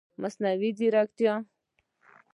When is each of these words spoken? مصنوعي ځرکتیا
مصنوعي 0.21 0.69
ځرکتیا 0.79 1.33